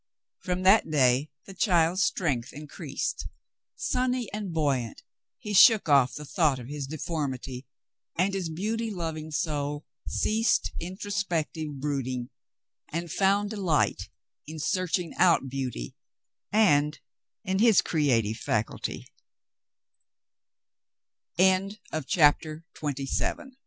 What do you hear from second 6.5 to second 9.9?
of his deformity, and his beauty loving soul